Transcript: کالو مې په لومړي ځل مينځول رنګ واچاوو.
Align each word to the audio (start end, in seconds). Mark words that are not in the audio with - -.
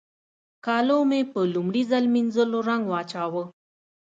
کالو 0.65 0.97
مې 1.09 1.21
په 1.31 1.39
لومړي 1.53 1.83
ځل 1.91 2.03
مينځول 2.13 2.51
رنګ 2.67 2.83
واچاوو. 2.87 3.43